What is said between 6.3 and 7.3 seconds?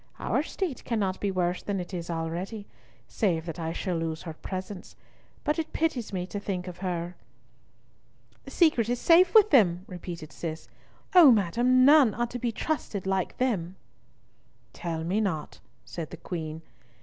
think of her."